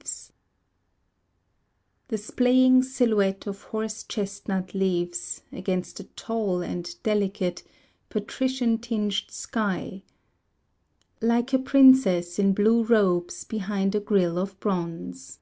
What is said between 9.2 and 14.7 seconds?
sky Like a princess in blue robes behind a grille of